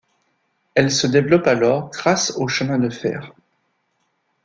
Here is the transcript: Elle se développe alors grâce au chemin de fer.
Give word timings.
Elle 0.73 0.89
se 0.89 1.05
développe 1.05 1.45
alors 1.45 1.91
grâce 1.91 2.31
au 2.35 2.47
chemin 2.47 2.79
de 2.79 2.89
fer. 2.89 3.35